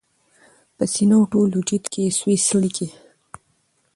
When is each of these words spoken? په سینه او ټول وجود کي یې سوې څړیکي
په 0.75 0.83
سینه 0.93 1.15
او 1.19 1.23
ټول 1.31 1.49
وجود 1.57 1.83
کي 1.91 1.99
یې 2.05 2.11
سوې 2.19 2.35
څړیکي 2.47 2.87